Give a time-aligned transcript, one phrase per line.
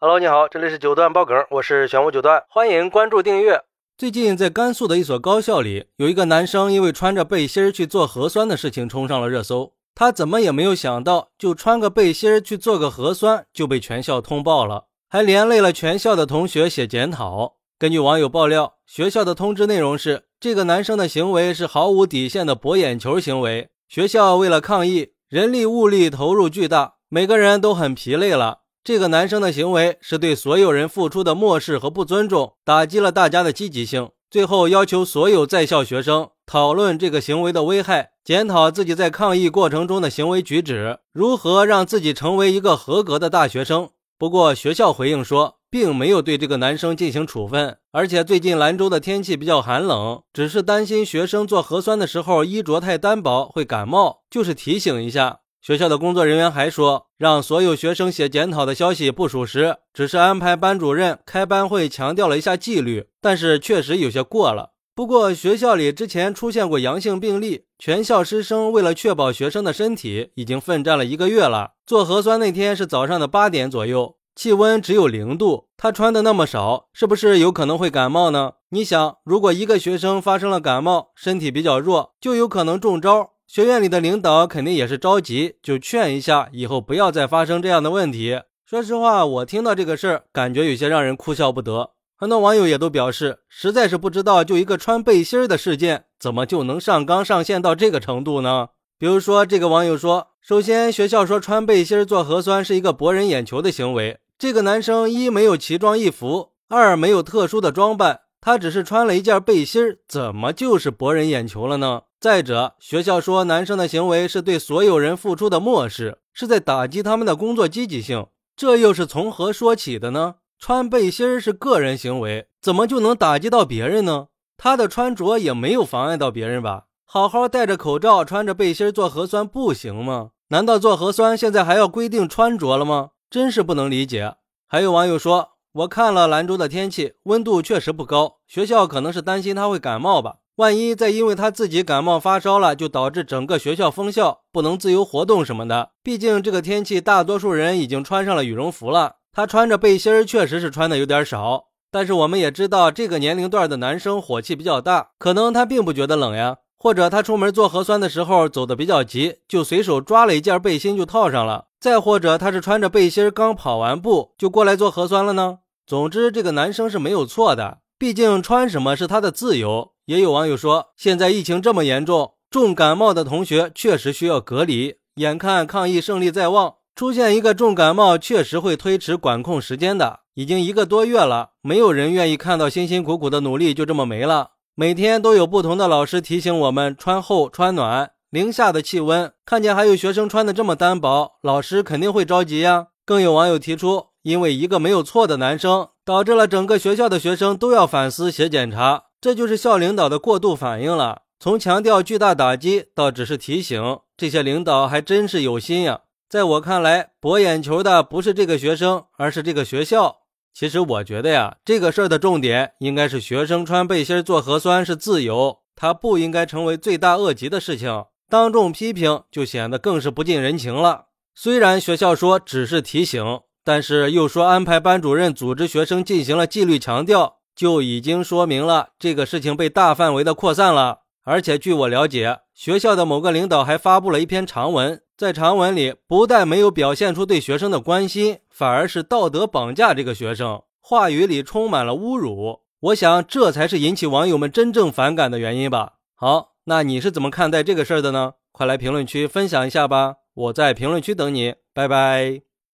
[0.00, 3.60] Hello，你好，这里是九段爆梗，我是玄武九段，欢迎关注订阅。
[3.96, 9.72] 最近在甘肃的一所高校里，有一个男生因为穿着背心去做核酸的事情冲上了热搜。
[9.96, 17.56] 他怎么也没有想到，就穿个背心去做个核酸就被全校通报了，还连累了全校的同学写检讨。
[17.76, 23.70] 根据网友爆料，学校的通知内容是：这个男生的行为是毫无底线的博眼球行为。
[23.88, 28.60] 学校为了抗议，人力物力投入巨大，每个人都很疲累了。
[28.88, 34.08] 这个男生的行为是对所有人付出的漠视和不尊重，打击了大家的积极性。
[34.30, 43.90] 最后要求所有在校学生讨论这个行为的危害，检讨自己在抗议过程中的行为举止，如何让自己成为一个合格的大学生。
[44.16, 55.40] 不过学校回应说，并没有对这个男生进行处分，而且最近兰州的天气比较寒冷，只是担心学生做核酸的时候衣着太单薄会感冒，就是提醒一下。
[55.60, 64.70] 学校的工作人员还说，让所有学生写检讨的消息不属实，只是安排班主任开班会，强调了一下纪律，但是确实有些过了。
[64.94, 71.72] 不过学校里之前出现过阳性病例，全校师生为了确保学生的身体，已经奋战了一个月了。
[71.84, 78.52] 做核酸那天是早上的八点左右，气温只有零度，他穿的那么少，是不是有可能会感冒呢？
[78.68, 83.30] 你想，如果一个学生发生了感冒，身体比较弱，就有可能中招。
[83.48, 88.42] 学院里的领导肯定也是着急，就劝一下，以后不要再发生这样的问题。
[88.66, 91.92] 说实话，我听到这个事儿，感觉有些让人哭笑不得。
[92.14, 98.68] 很多网友也都表示，实在是不知道，就一个穿背心的事件，怎么就能上纲上线到这个程度呢？
[98.98, 112.02] 比如说，这个网友说，首先学校说穿背心做核酸是一个博人眼球的行为，这个男生一没有奇装异服，二没有特殊的装扮，他只是穿了一件背心，怎么就是博人眼球了呢？
[112.20, 120.34] 再者，学校说男生的行为是对所有人付出的漠视，是在打击他们的工作积极性，这又是从何说起的呢？
[120.58, 124.26] 穿背心是个人行为，怎么就能打击到别人呢？
[124.56, 126.86] 他的穿着也没有妨碍到别人吧？
[127.04, 130.30] 好好戴着口罩，穿着背心做核酸不行吗？
[130.48, 133.10] 难道做核酸现在还要规定穿着了吗？
[133.30, 134.34] 真是不能理解。
[134.66, 140.38] 还有网友说，我看了兰州的天气，温度确实不高，学校可能是担心他会感冒吧。
[140.58, 145.90] 万一再因为他自己感冒发烧了，就导致整个学校封校，不能自由活动什么的。
[146.02, 149.18] 毕竟这个天气，大多数人已经穿上了羽绒服了。
[149.32, 151.66] 他穿着背心儿，确实是穿的有点少。
[151.92, 156.56] 但是我们也知道，这个年龄段的男生火气比较大，可能他并不觉得冷呀。
[156.76, 161.66] 或者他出门做核酸的时候走的比较急，就随手抓了一件背心就套上了。
[161.78, 165.58] 再或者他是穿着背心刚跑完步就过来做核酸了呢？
[165.86, 169.92] 总之，这个男生是没有错的，毕竟穿什么是他的自由。
[170.08, 174.94] 也有网友说，现在疫情这么严重，重感冒的同学确实需要隔离。
[175.16, 180.20] 眼看抗疫胜利在望，出现一个重感冒，确实会推迟管控时间的。
[180.32, 184.52] 已经一个多月了，没有人愿意看到辛辛苦苦的努力就这么没了。
[184.74, 188.12] 每天都有不同的老师提醒我们穿厚穿暖。
[188.30, 192.86] 零下的气温，看见还有学生穿的这么单薄，老师肯定会着急呀。
[193.04, 199.07] 更有网友提出，因为一个没有错的男生，导致了整个学校的学生都要反思写检查。
[199.20, 206.02] 这就是校领导的过度反应了，从强调巨大打击到只是提醒，这些领导还真是有心呀。
[206.28, 210.18] 在我看来，博眼球的不是这个学生，而是这个学校。
[210.54, 218.04] 其实我觉得呀，这个事儿的重点应该是学生穿背心做核酸是自由，它不应该成为罪大恶极的事情。
[218.28, 221.06] 当众批评就显得更是不近人情了。
[221.34, 227.37] 虽然学校说只是提醒，但是又说安排班主任组织学生进行了纪律强调。
[227.58, 242.60] 就已经说明了这个事情被大范围的扩散了，而且据我了解，学校的某个领导还发布了一篇长文，在长文里不但没有表现出对学生的关心，反而是道德绑架这个学生，话语里充满了侮辱。
[242.78, 245.94] 我想这才是引起网友们真正反感的原因吧。
[246.14, 248.34] 好，那你是怎么看待这个事儿的呢？
[248.52, 252.47] 快来评论区分享一下吧，我在评论区等你，拜拜。